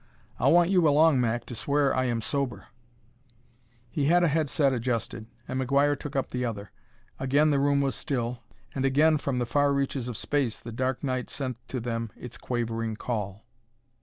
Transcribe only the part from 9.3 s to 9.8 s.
the far